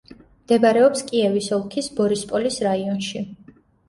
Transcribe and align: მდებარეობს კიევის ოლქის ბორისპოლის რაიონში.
მდებარეობს 0.43 1.03
კიევის 1.11 1.49
ოლქის 1.57 1.89
ბორისპოლის 1.99 2.57
რაიონში. 2.69 3.23